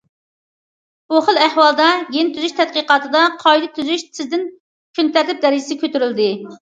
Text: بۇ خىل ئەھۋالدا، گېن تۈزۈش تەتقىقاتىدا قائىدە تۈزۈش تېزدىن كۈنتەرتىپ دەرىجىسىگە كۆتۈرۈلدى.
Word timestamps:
بۇ 1.13 1.19
خىل 1.25 1.37
ئەھۋالدا، 1.47 1.89
گېن 2.15 2.31
تۈزۈش 2.37 2.55
تەتقىقاتىدا 2.61 3.23
قائىدە 3.43 3.69
تۈزۈش 3.79 4.07
تېزدىن 4.17 4.49
كۈنتەرتىپ 5.01 5.45
دەرىجىسىگە 5.45 5.83
كۆتۈرۈلدى. 5.85 6.31